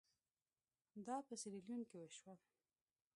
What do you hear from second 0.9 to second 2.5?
دا په سیریلیون کې وشول.